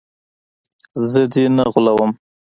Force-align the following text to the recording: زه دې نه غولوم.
زه 1.09 1.21
دې 1.33 1.43
نه 1.55 1.63
غولوم. 1.71 2.11